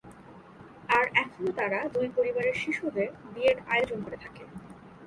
[0.89, 4.43] আর এখনো তারা দুই পরিবারের শিশুদের বিয়ের আয়োজন করে থাকে।